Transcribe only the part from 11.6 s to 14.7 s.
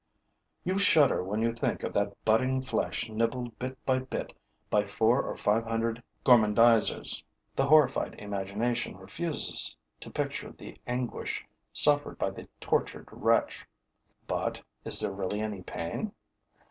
suffered by the tortured wretch. But